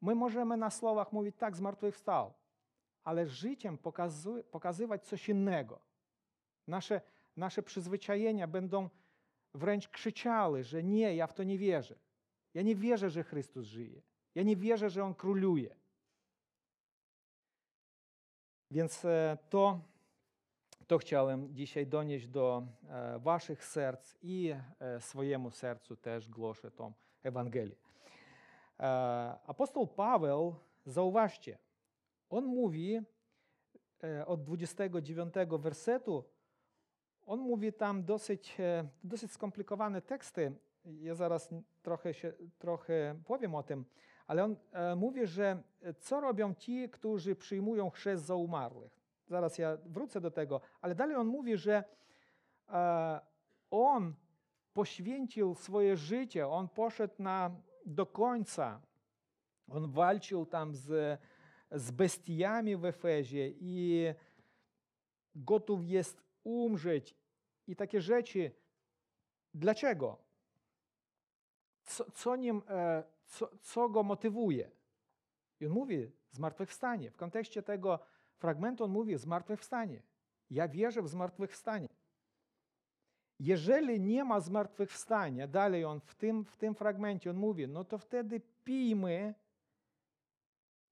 [0.00, 2.34] my możemy na słowach mówić tak, zmartwychwstał,
[3.04, 3.78] ale życiem
[4.50, 5.80] pokazywać coś innego.
[6.66, 7.00] Nasze,
[7.36, 8.88] nasze przyzwyczajenia będą
[9.54, 11.98] wręcz krzyczały, że nie, ja w to nie wierzę.
[12.54, 14.02] Ja nie wierzę, że Chrystus żyje.
[14.34, 15.76] Ja nie wierzę, że On króluje.
[18.70, 19.80] Więc e, to,
[20.90, 26.92] to chciałem dzisiaj donieść do e, waszych serc i e, swojemu sercu też głoszę tą
[27.22, 27.76] Ewangelię.
[29.46, 30.54] Apostoł Paweł,
[30.86, 31.58] zauważcie,
[32.30, 33.00] on mówi
[34.26, 36.24] od 29 wersetu,
[37.26, 38.56] on mówi tam dosyć,
[39.04, 40.52] dosyć skomplikowane teksty.
[40.84, 41.48] Ja zaraz
[41.82, 43.84] trochę, się, trochę powiem o tym,
[44.26, 45.62] ale on e, mówi, że
[45.98, 48.99] co robią ci, którzy przyjmują chrzest za umarłych.
[49.30, 51.84] Zaraz ja wrócę do tego, ale dalej on mówi, że
[52.68, 53.20] e,
[53.70, 54.14] on
[54.72, 57.50] poświęcił swoje życie, on poszedł na,
[57.86, 58.80] do końca.
[59.68, 61.20] On walczył tam z,
[61.70, 64.06] z bestiami w Efezie i
[65.34, 67.16] gotów jest umrzeć
[67.66, 68.52] i takie rzeczy.
[69.54, 70.18] Dlaczego?
[71.84, 74.70] Co, co, nim, e, co, co go motywuje?
[75.60, 77.10] I on mówi zmartwychwstanie.
[77.10, 77.98] W kontekście tego
[78.40, 80.02] fragmentu on mówi zmartwychwstanie.
[80.50, 81.88] Ja wierzę w zmartwychwstanie.
[83.40, 87.98] Jeżeli nie ma zmartwychwstania, dalej on w tym, w tym fragmencie on mówi, no to
[87.98, 89.34] wtedy pijmy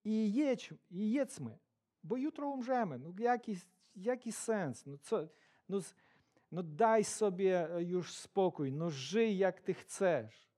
[0.04, 1.58] i, jedź, i jedzmy,
[2.04, 2.98] bo jutro umrzemy.
[2.98, 3.56] No jaki,
[3.96, 4.86] jaki sens?
[4.86, 5.28] No, co,
[5.68, 5.78] no,
[6.52, 10.48] no daj sobie już spokój, no żyj jak ty chcesz.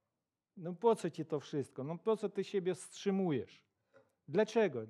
[0.57, 1.85] No po co ci to wszystko?
[1.85, 3.63] No po co ty siebie wstrzymujesz?
[4.29, 4.87] Dlaczego?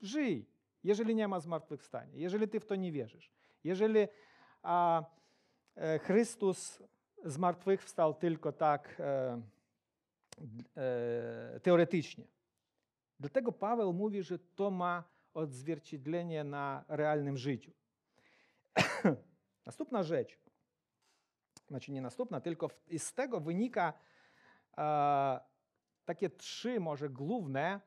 [0.00, 0.46] Żyj,
[0.84, 3.30] jeżeli nie ma zmartwychwstania, jeżeli ty w to nie wierzysz.
[3.64, 4.06] Jeżeli
[4.62, 5.04] a,
[5.76, 6.82] e, Chrystus
[7.24, 9.42] zmartwychwstał tylko tak e,
[10.76, 12.24] e, teoretycznie.
[13.20, 17.72] Dlatego Paweł mówi, że to ma odzwierciedlenie na realnym życiu.
[19.66, 20.38] Następna rzecz,
[21.68, 23.92] znaczy nie następna, tylko z tego wynika
[26.04, 27.80] takie trzy może główne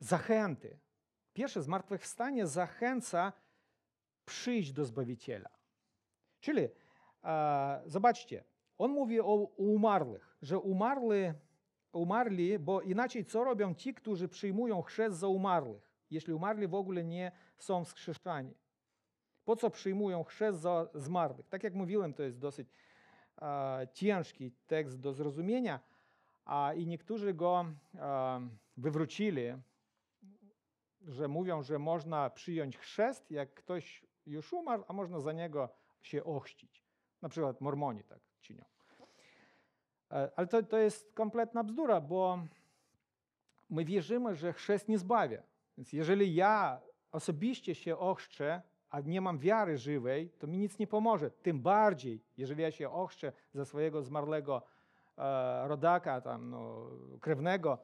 [0.00, 0.78] zachęty.
[1.32, 3.32] Pierwsze, zmartwychwstanie zachęca
[4.24, 5.50] przyjść do Zbawiciela.
[6.40, 6.68] Czyli
[7.86, 8.44] zobaczcie,
[8.78, 11.32] on mówi o umarłych, że umarli,
[11.92, 17.04] umarli, bo inaczej co robią ci, którzy przyjmują chrzest za umarłych, jeśli umarli w ogóle
[17.04, 18.54] nie są wskrzeszani?
[19.44, 21.48] Po co przyjmują chrzest za zmarłych?
[21.48, 22.68] Tak jak mówiłem, to jest dosyć
[23.92, 25.80] ciężki tekst do zrozumienia,
[26.76, 27.64] i niektórzy go
[28.76, 29.42] wywrócili,
[31.08, 35.68] że mówią, że można przyjąć chrzest, jak ktoś już umarł, a można za niego
[36.02, 36.84] się ochrzcić.
[37.22, 38.64] Na przykład mormoni tak czynią.
[40.36, 42.38] Ale to, to jest kompletna bzdura, bo
[43.70, 45.42] my wierzymy, że chrzest nie zbawia.
[45.76, 46.80] Więc jeżeli ja
[47.12, 51.30] osobiście się ochrzczę, a nie mam wiary żywej, to mi nic nie pomoże.
[51.30, 54.62] Tym bardziej, jeżeli ja się ochrzczę za swojego zmarłego
[55.18, 57.78] e, rodaka, tam, no, krewnego,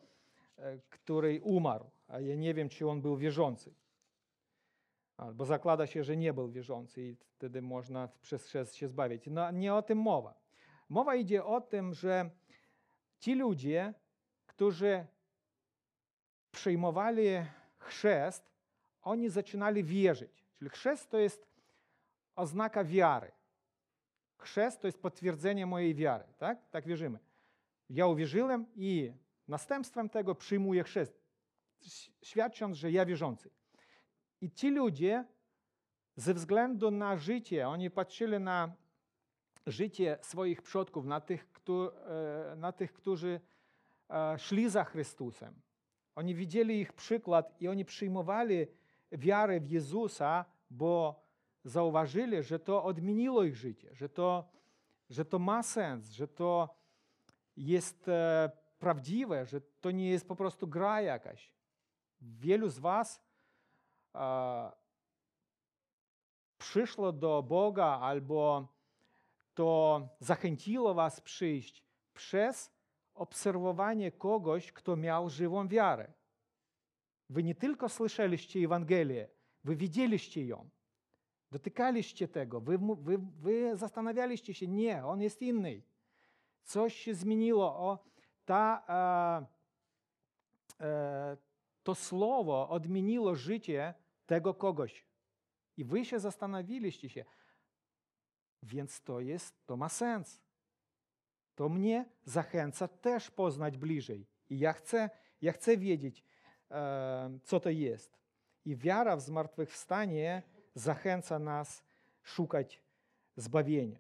[0.59, 3.75] e, który umarł, a ja nie wiem, czy on był wierzący.
[5.35, 9.27] Bo zakłada się, że nie był wierzący i wtedy można przez chrzest się zbawić.
[9.27, 10.35] No nie o tym mowa.
[10.89, 12.31] Mowa idzie o tym, że
[13.19, 13.95] ci ludzie,
[14.47, 15.07] którzy
[16.51, 17.27] przyjmowali
[17.79, 18.51] chrzest,
[19.03, 20.47] oni zaczynali wierzyć.
[20.59, 21.47] Czyli chrzest to jest
[22.37, 23.33] oznaka wiary.
[24.39, 26.25] Chrzest to jest potwierdzenie mojej wiary.
[26.39, 27.19] Tak, tak wierzymy.
[27.91, 29.13] Ja uwierzyłem i
[29.49, 31.21] następstwem tego przyjmuję chrzest,
[32.23, 33.51] świadcząc, że ja wierzący.
[34.41, 35.25] I ci ludzie
[36.17, 38.73] ze względu na życie, oni patrzyli na
[39.67, 41.47] życie swoich przodków, na tych,
[42.07, 43.41] e, na tych którzy
[44.11, 45.61] e, szli za Chrystusem.
[46.15, 48.67] Oni widzieli ich przykład i oni przyjmowali
[49.13, 51.23] wiarę w Jezusa, bo
[51.65, 54.49] zauważyli, że to odmieniło ich życie, że to,
[55.11, 56.77] że to ma sens, że to
[57.57, 58.51] jest e,
[58.87, 61.53] prawdziwe, że to nie jest po prostu gra jakaś.
[62.21, 63.25] Wielu z Was
[64.15, 64.73] e,
[66.59, 68.69] przyszło do Boga albo
[69.55, 72.73] to zachęciło Was przyjść przez
[73.15, 76.13] obserwowanie kogoś, kto miał żywą wiarę.
[77.31, 79.29] Wy nie tylko słyszeliście Ewangelię,
[79.65, 80.71] wy widzieliście ją.
[81.51, 85.83] Dotykaliście tego, wy, wy, wy zastanawialiście się, nie, on jest inny.
[86.63, 87.65] Coś się zmieniło.
[87.65, 88.16] O,
[90.81, 91.37] e,
[91.83, 93.95] to słowo odmieniło życie
[94.27, 95.07] tego kogoś.
[95.77, 97.25] I wy się zastanowiliście się,
[98.63, 100.43] więc to jest, to ma sens.
[101.55, 104.27] To mnie zachęca też poznać bliżej.
[104.51, 105.11] I ja chcę,
[105.43, 106.25] ja chcę wiedzieć,
[106.71, 108.19] e, co to jest.
[108.65, 110.43] I wiara w zmartwychwstanie
[110.75, 111.85] zachęca nas
[112.23, 112.83] szukać
[113.37, 113.99] zbawienia.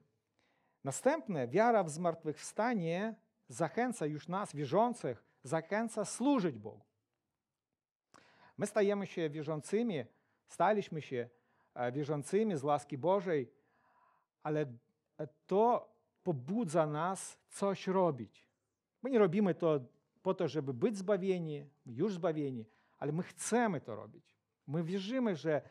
[0.84, 3.14] Następne, wiara w zmartwychwstanie
[3.48, 6.84] zachęca już nas, wierzących, zachęca służyć Bogu.
[8.58, 10.04] My stajemy się wierzącymi,
[10.48, 11.28] staliśmy się
[11.92, 13.52] wierzącymi z łaski Bożej,
[14.42, 14.66] ale
[15.46, 18.46] to pobudza nas coś robić.
[19.02, 19.80] My nie robimy to
[20.22, 22.66] po to, żeby być zbawieni, już zbawieni,
[22.98, 24.36] ale my chcemy to robić.
[24.66, 25.62] My wierzymy, że,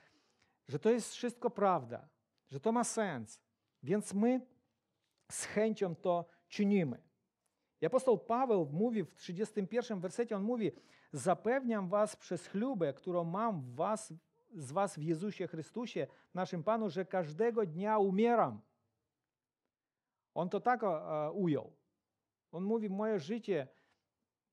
[0.68, 2.10] że to jest wszystko prawda,
[2.50, 3.40] że to ma sens,
[3.84, 4.42] więc my
[5.32, 7.02] z chęcią to czynimy.
[7.86, 10.71] I Paweł mówi w 31 wersecie, on mówi,
[11.13, 14.13] zapewniam was przez chlubę, którą mam w was,
[14.54, 18.62] z was w Jezusie Chrystusie, naszym Panu, że każdego dnia umieram.
[20.34, 20.82] On to tak
[21.34, 21.74] ujął.
[22.52, 23.67] On mówi, moje życie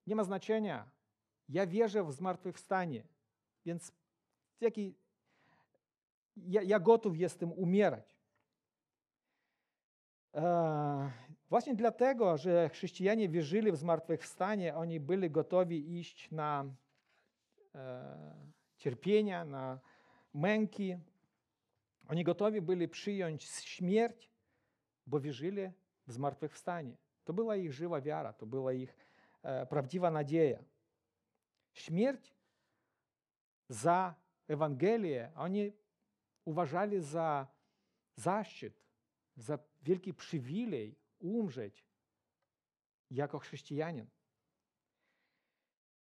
[0.07, 0.91] nie ma znaczenia.
[1.49, 3.05] Ja wierzę w zmartwychwstanie,
[3.65, 3.93] więc
[4.61, 4.95] jaki,
[6.37, 8.17] ja, ja gotów jestem umierać.
[11.53, 16.65] Właśnie dlatego, że chrześcijanie wierzyli w zmartwychwstanie, oni byli gotowi iść na
[17.75, 18.35] e,
[18.77, 19.81] cierpienia, na
[20.35, 20.97] męki.
[22.09, 24.31] Oni gotowi byli przyjąć śmierć,
[25.07, 25.71] bo wierzyli
[26.07, 26.97] w zmartwychwstanie.
[27.25, 28.97] To była ich żywa wiara, to była ich
[29.43, 30.65] e, prawdziwa nadzieja.
[31.73, 32.35] Śmierć
[33.69, 34.15] za
[34.49, 35.73] Ewangelię oni
[36.45, 37.47] uważali za
[38.17, 38.85] zaszczyt,
[39.37, 41.85] za wielki przywilej umrzeć
[43.11, 44.07] jako chrześcijanin.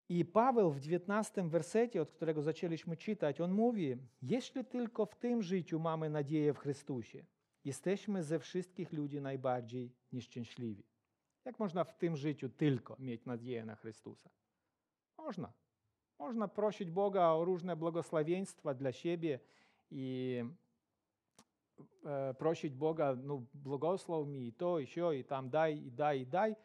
[0.09, 5.43] I Paweł w 19 wersecie, od którego zaczęliśmy czytać, on mówi: Jeśli tylko w tym
[5.43, 7.25] życiu mamy nadzieję w Chrystusie,
[7.65, 10.85] jesteśmy ze wszystkich ludzi najbardziej nieszczęśliwi.
[11.45, 14.31] Jak można w tym życiu tylko mieć nadzieję na Chrystusa?
[15.19, 15.53] Można.
[16.19, 19.41] Można prosić Boga o różne błogosławieństwa dla siebie
[19.91, 20.45] i
[22.05, 26.21] e, prosić Boga, no błogosław mi i to, i sio, i tam daj, i daj,
[26.21, 26.57] i daj.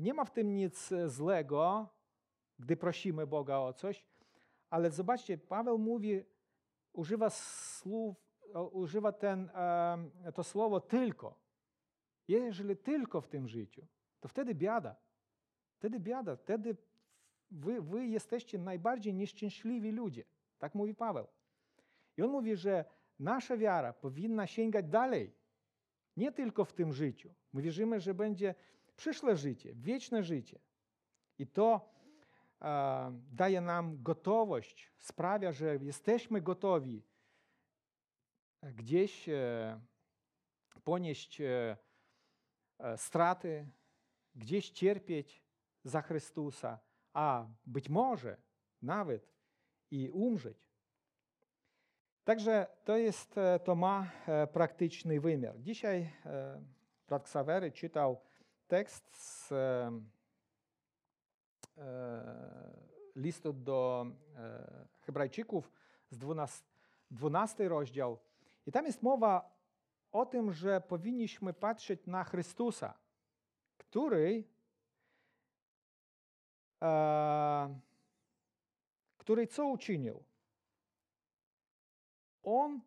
[0.00, 1.88] Nie ma w tym nic złego,
[2.58, 4.04] gdy prosimy Boga o coś,
[4.70, 6.24] ale zobaczcie, Paweł mówi,
[6.92, 8.16] używa słów,
[8.72, 9.50] używa ten,
[10.34, 11.42] to słowo tylko.
[12.28, 13.86] Jeżeli tylko w tym życiu,
[14.20, 14.96] to wtedy biada.
[15.74, 16.76] Wtedy biada, wtedy
[17.50, 20.24] wy, wy jesteście najbardziej nieszczęśliwi ludzie.
[20.58, 21.26] Tak mówi Paweł.
[22.16, 22.84] I on mówi, że
[23.22, 25.34] nasza wiara powinna sięgać dalej.
[26.16, 27.34] Nie tylko w tym życiu.
[27.52, 28.54] My wierzymy, że będzie
[28.96, 30.60] przyszłe życie, wieczne życie.
[31.38, 31.90] I to
[32.60, 37.02] e, daje nam gotowość, sprawia, że jesteśmy gotowi
[38.62, 39.80] gdzieś e,
[40.84, 41.76] ponieść e,
[42.96, 43.68] straty,
[44.34, 45.44] gdzieś cierpieć
[45.84, 46.78] za Chrystusa,
[47.12, 48.36] a być może
[48.82, 49.32] nawet
[49.90, 50.61] i umrzeć.
[52.24, 54.10] Także to jest, to ma
[54.52, 55.60] praktyczny wymiar.
[55.60, 56.10] Dzisiaj
[57.08, 58.20] brat Ksawery czytał
[58.68, 59.52] tekst z
[63.16, 64.06] listu do
[65.00, 65.72] Hebrajczyków
[66.10, 66.64] z 12,
[67.10, 68.18] 12 rozdział.
[68.66, 69.52] I tam jest mowa
[70.12, 72.94] o tym, że powinniśmy patrzeć na Chrystusa,
[73.78, 74.44] który,
[76.82, 77.80] e,
[79.18, 80.24] który co uczynił?
[82.42, 82.80] On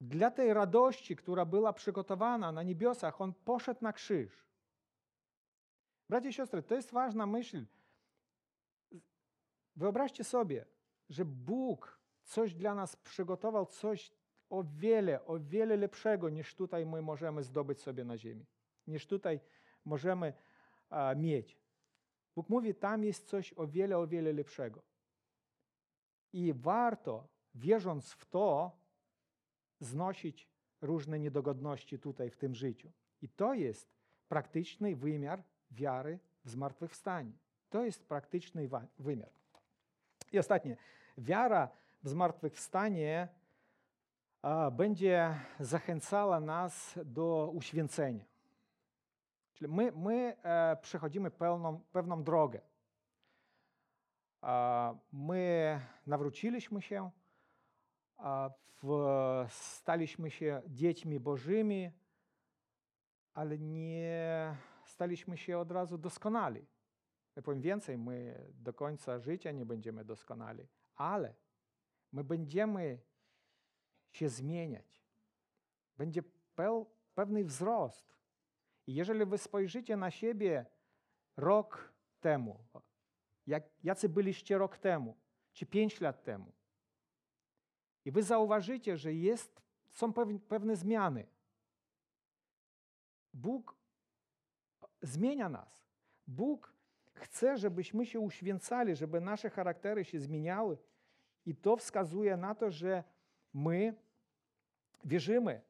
[0.00, 4.44] dla tej radości, która była przygotowana na niebiosach, on poszedł na krzyż.
[6.08, 7.66] Bracia i siostry, to jest ważna myśl.
[9.76, 10.66] Wyobraźcie sobie,
[11.08, 14.12] że Bóg coś dla nas przygotował, coś
[14.50, 18.46] o wiele, o wiele lepszego niż tutaj my możemy zdobyć sobie na ziemi,
[18.86, 19.40] niż tutaj
[19.84, 20.32] możemy
[20.90, 21.58] a, mieć.
[22.36, 24.82] Bóg mówi, tam jest coś o wiele, o wiele lepszego.
[26.32, 28.76] I warto, wierząc w to,
[29.80, 30.48] znosić
[30.80, 32.92] różne niedogodności tutaj w tym życiu.
[33.22, 33.94] I to jest
[34.28, 37.32] praktyczny wymiar wiary w zmartwychwstanie.
[37.70, 39.30] To jest praktyczny wymiar.
[40.32, 40.76] I ostatnie.
[41.18, 41.68] Wiara
[42.02, 43.28] w zmartwychwstanie
[44.72, 48.24] będzie zachęcała nas do uświęcenia.
[49.52, 52.60] Czyli my, my e, przechodzimy pełną, pewną drogę.
[55.12, 57.10] My nawróciliśmy się,
[58.82, 61.90] w, staliśmy się dziećmi Bożymi,
[63.34, 66.66] ale nie staliśmy się od razu doskonali.
[67.36, 71.34] Ja powiem więcej, my do końca życia nie będziemy doskonali, ale
[72.12, 72.98] my będziemy
[74.10, 75.04] się zmieniać.
[75.96, 76.22] Będzie
[76.54, 78.16] peł, pewny wzrost.
[78.86, 80.66] I jeżeli wy spojrzycie na siebie
[81.36, 82.64] rok temu,
[83.46, 85.16] jak, jacy byliście rok temu,
[85.52, 86.52] czy pięć lat temu,
[88.04, 90.12] i wy zauważycie, że jest, są
[90.48, 91.26] pewne, zmiany.
[93.32, 93.76] Bóg
[95.02, 95.86] zmienia nas.
[96.26, 96.74] Bóg
[97.14, 100.78] chce, żebyśmy się uświęcali, żeby nasze charaktery się zmieniały.
[101.46, 103.04] I to wskazuje na to, że
[103.54, 103.94] my
[105.04, 105.60] wierzymy e,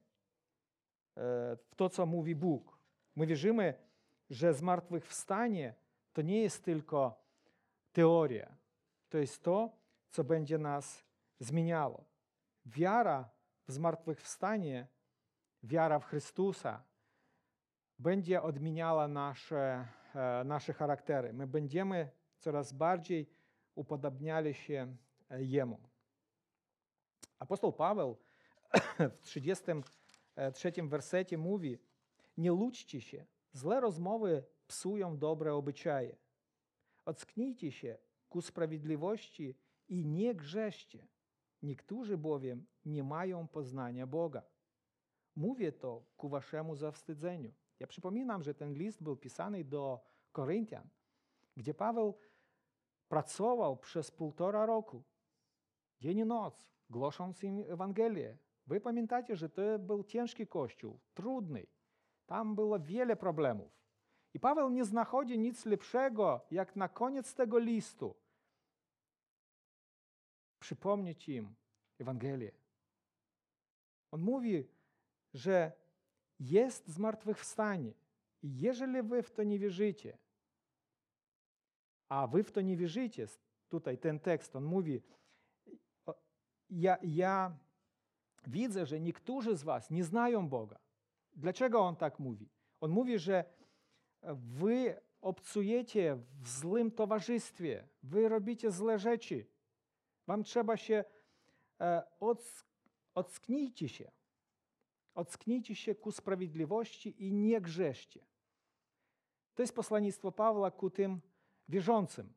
[1.57, 2.79] w to, co mówi Bóg.
[3.17, 3.75] My wierzymy,
[4.31, 5.75] że zmartwychwstanie
[6.13, 7.25] to nie jest tylko
[7.93, 8.57] teoria.
[9.09, 9.77] To jest to,
[10.11, 11.05] co będzie nas
[11.41, 12.05] zmieniało.
[12.67, 13.31] Wiara
[13.69, 14.87] w zmartwychwstanie,
[15.63, 16.85] wiara w Chrystusa
[17.99, 21.33] będzie odmieniała nasze, e, nasze charaktery.
[21.33, 23.31] My będziemy coraz bardziej
[23.75, 24.97] upodabniali się
[25.31, 25.81] Jemu.
[27.39, 28.17] Apostoł Paweł
[29.13, 31.79] w 33 wersecie mówi:
[32.37, 36.17] Nie łudźcie się, złe rozmowy psują dobre obyczaje.
[37.05, 37.99] Ocknijcie się
[38.29, 39.59] ku sprawiedliwości
[39.89, 41.07] i nie grzeszcie.
[41.65, 44.43] Niektórzy bowiem nie mają poznania Boga.
[45.37, 47.53] Mówię to ku waszemu zawstydzeniu.
[47.81, 50.01] Ja przypominam, że ten list był pisany do
[50.33, 50.89] Koryntian,
[51.57, 52.19] gdzie Paweł
[53.09, 55.03] pracował przez półtora roku,
[56.01, 58.39] dzień i noc, głosząc im Ewangelię.
[58.67, 61.67] Wy pamiętacie, że to był ciężki kościół, trudny.
[62.27, 63.73] Tam było wiele problemów.
[64.35, 68.15] I Paweł nie znachodzi nic lepszego, jak na koniec tego listu
[70.65, 71.55] przypomnieć im
[71.99, 72.53] Ewangelię.
[74.11, 74.69] On mówi,
[75.35, 75.73] że
[76.41, 77.93] jest zmartwychwstanie.
[78.43, 80.19] I jeżeli wy w to nie wierzycie,
[82.09, 83.27] a wy w to nie wierzycie,
[83.69, 85.03] tutaj ten tekst, on mówi,
[86.71, 87.59] ja, ja
[88.47, 90.79] widzę, że niektórzy z was nie znają Boga.
[91.33, 92.49] Dlaczego on tak mówi?
[92.81, 93.45] On mówi, że
[94.35, 99.54] wy obcujecie w złym towarzystwie, wy robicie złe rzeczy.
[100.27, 101.05] Wam trzeba się
[102.21, 102.67] odsk
[103.15, 104.11] ocknijcie się.
[105.15, 108.27] Ocknijcie się ku sprawiedliwości i nie grzeszcie.
[109.55, 111.21] To jest posłannictwo Pawła ku tym
[111.69, 112.33] wierzącym.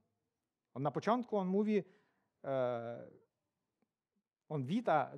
[0.73, 1.83] On na początku on mówi,
[4.49, 5.11] on wita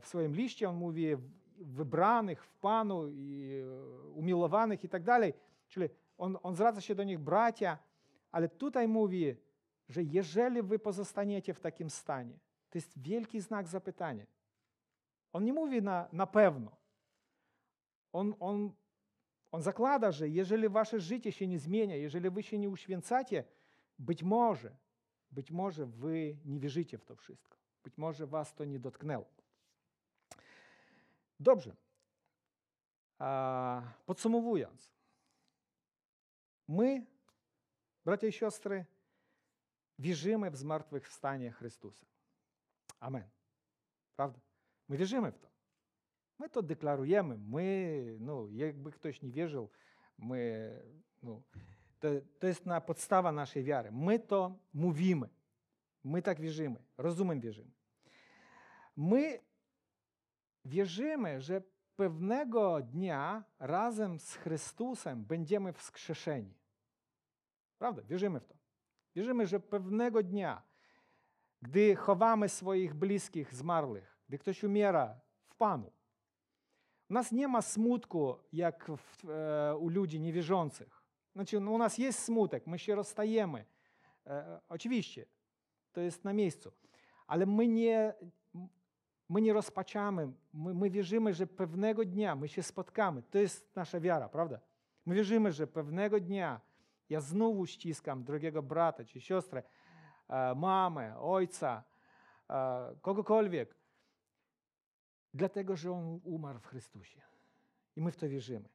[0.00, 1.16] w swoim liście, on mówi
[1.56, 3.52] wybranych w Panu i
[4.14, 5.34] umiłowanych i tak dalej.
[5.68, 5.88] Czyli
[6.18, 7.78] on, on zwraca się do nich bracia,
[8.32, 9.36] ale tutaj mówi,
[9.96, 12.38] jeżeli wy pozostaniecie w takim stanie,
[12.70, 14.26] to jest wielki znak zapytania.
[15.32, 16.76] On nie mówi na, na pewno.
[18.12, 18.72] On, on,
[19.52, 23.44] on zakłada, że jeżeli wasze życie się nie zmienia, jeżeli wy się nie uświęcacie,
[23.98, 24.76] być może,
[25.30, 27.56] być może wy nie wierzycie w to wszystko.
[27.84, 29.24] Być może was to nie dotknęło.
[31.40, 31.76] Dobrze.
[33.18, 34.90] A, podsumowując,
[36.68, 37.06] my,
[38.04, 38.84] bracia i siostry,
[39.98, 42.06] wierzymy w zmartwychwstanie Chrystusa.
[43.00, 43.28] Amen.
[44.16, 44.40] Prawda?
[44.88, 45.48] My wierzymy w to.
[46.38, 47.38] My to deklarujemy.
[47.38, 49.70] My, no, jakby ktoś nie wierzył,
[50.18, 50.70] my,
[51.22, 51.42] no,
[52.00, 53.92] to, to jest na podstawa naszej wiary.
[53.92, 55.28] My to mówimy.
[56.04, 56.84] My tak wierzymy.
[56.98, 57.70] Rozumem wierzymy.
[58.96, 59.40] My
[60.64, 61.62] wierzymy, że
[61.96, 66.54] pewnego dnia razem z Chrystusem będziemy wskrzeszeni.
[67.78, 68.02] Prawda?
[68.02, 68.57] Wierzymy w to.
[69.18, 70.62] Wierzymy, że pewnego dnia,
[71.62, 75.92] gdy chowamy swoich bliskich zmarłych, gdy ktoś umiera w Panu,
[77.10, 81.02] u nas nie ma smutku, jak w, e, u ludzi niewierzących.
[81.34, 83.64] Znaczy, no, u nas jest smutek, my się rozstajemy.
[84.26, 85.26] E, oczywiście,
[85.92, 86.72] to jest na miejscu.
[87.26, 88.14] Ale my nie,
[89.28, 93.22] my nie rozpaczamy, my, my wierzymy, że pewnego dnia my się spotkamy.
[93.22, 94.60] To jest nasza wiara, prawda?
[95.06, 96.67] My wierzymy, że pewnego dnia
[97.08, 99.62] ja znowu ściskam drugiego brata czy siostrę,
[100.56, 101.84] mamę, ojca,
[103.00, 103.74] kogokolwiek,
[105.34, 107.20] dlatego, że on umarł w Chrystusie.
[107.96, 108.68] I my w to wierzymy.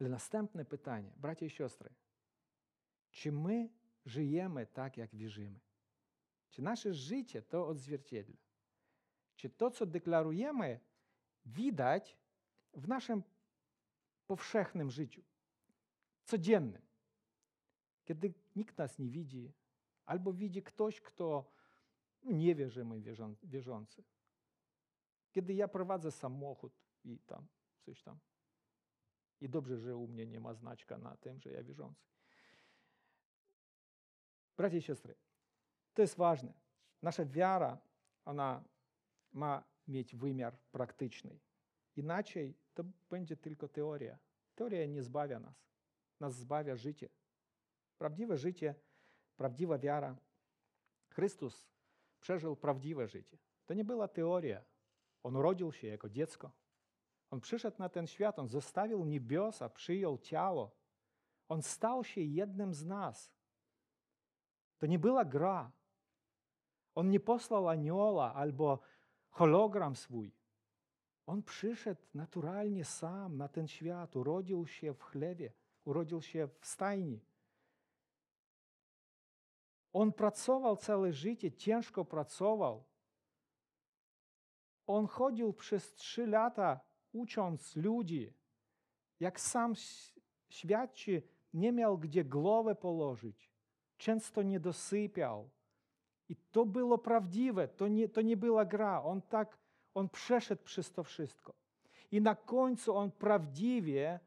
[0.00, 1.90] Ale następne pytanie, bracia i siostry,
[3.10, 3.68] czy my
[4.06, 5.60] żyjemy tak, jak wierzymy?
[6.50, 8.36] Czy nasze życie to odzwierciedla?
[9.36, 10.80] Czy to, co deklarujemy,
[11.46, 12.18] widać
[12.74, 13.22] w naszym
[14.26, 15.22] powszechnym życiu?
[16.28, 16.82] Codziennym.
[18.04, 19.52] Kiedy nikt nas nie widzi,
[20.04, 21.52] albo widzi ktoś, kto
[22.22, 24.04] nie wie, że my wierzą, wierzący.
[25.32, 26.72] Kiedy ja prowadzę samochód
[27.04, 27.46] i tam
[27.80, 28.18] coś tam.
[29.40, 32.06] I dobrze, że u mnie nie ma znaczka na tym, że ja wierzący.
[34.56, 35.14] Bracia i siostry,
[35.94, 36.52] to jest ważne.
[37.02, 37.78] Nasza wiara,
[38.24, 38.64] ona
[39.32, 41.38] ma mieć wymiar praktyczny.
[41.96, 44.18] Inaczej to będzie tylko teoria.
[44.54, 45.68] Teoria nie zbawia nas.
[46.20, 47.08] Nas zbawia życie.
[47.98, 48.74] Prawdziwe życie,
[49.36, 50.16] prawdziwa wiara.
[51.10, 51.68] Chrystus
[52.20, 53.38] przeżył prawdziwe życie.
[53.66, 54.64] To nie była teoria.
[55.22, 56.52] On urodził się jako dziecko.
[57.30, 60.76] On przyszedł na ten świat, on zostawił niebiosa, przyjął ciało.
[61.48, 63.32] On stał się jednym z nas.
[64.78, 65.72] To nie była gra.
[66.94, 68.80] On nie posłał anioła albo
[69.30, 70.32] hologram swój.
[71.26, 75.52] On przyszedł naturalnie sam na ten świat, urodził się w chlewie,
[75.88, 77.20] urodził się w stajni.
[79.92, 82.84] On pracował całe życie, ciężko pracował.
[84.86, 86.80] On chodził przez trzy lata,
[87.12, 88.34] ucząc ludzi.
[89.20, 89.74] Jak sam
[90.48, 91.22] świadczy,
[91.54, 93.50] nie miał gdzie głowę położyć.
[93.96, 95.50] Często nie dosypiał.
[96.28, 99.02] I to było prawdziwe, to nie, to nie była gra.
[99.02, 99.58] On tak,
[99.94, 101.54] on przeszedł przez to wszystko.
[102.10, 104.20] I na końcu on prawdziwie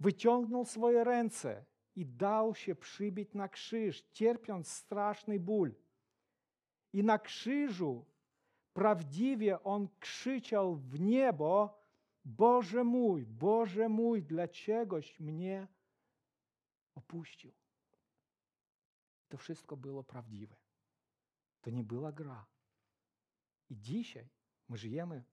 [0.00, 1.64] wyciągnął swoje ręce
[1.96, 5.74] i dał się przybić na krzyż, cierpiąc straszny ból.
[6.92, 8.04] I na krzyżu
[8.72, 11.78] prawdziwie on krzyczał w niebo:
[12.24, 15.68] Boże mój, Boże mój, dlaczegoś mnie
[16.94, 17.52] opuścił?
[19.28, 20.56] To wszystko było prawdziwe.
[21.60, 22.46] To nie była gra.
[23.70, 24.28] I dzisiaj
[24.68, 25.24] my żyjemy,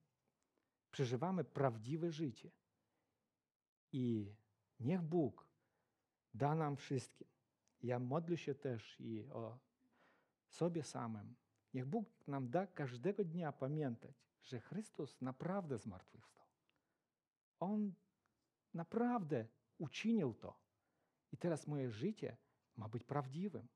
[0.91, 2.51] przeżywamy prawdziwe życie.
[3.91, 4.33] I
[4.81, 5.47] niech Bóg
[6.33, 7.27] da nam wszystkim.
[7.83, 9.59] Ja modlę się też i o
[10.49, 11.35] sobie samym.
[11.73, 16.45] Niech Bóg nam da każdego dnia pamiętać, że Chrystus naprawdę zmartwychwstał.
[17.59, 17.93] On
[18.73, 20.59] naprawdę uczynił to.
[21.31, 22.37] I teraz moje życie
[22.77, 23.67] ma być prawdziwym.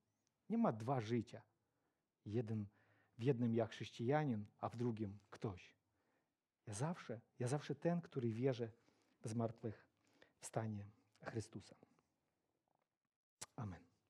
[0.49, 1.41] Nie ma dwa życia.
[2.26, 2.66] Jeden,
[3.18, 5.76] w jednym ja chrześcijanin, a w drugim ktoś.
[6.68, 8.72] Ja zawsze, ja zawsze ten, który wierzy
[9.22, 10.91] w zmartwychwstanie
[11.26, 11.76] Chrystusa.
[13.58, 13.85] Amen.